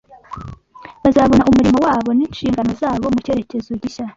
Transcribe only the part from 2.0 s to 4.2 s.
n’inshingano zabo mu cyerekezo gishya.